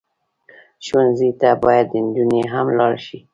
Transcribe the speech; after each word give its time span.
ښوونځی 0.85 1.29
ته 1.41 1.49
باید 1.63 1.87
نجونې 2.03 2.41
هم 2.53 2.67
لاړې 2.77 2.99
شي 3.05 3.17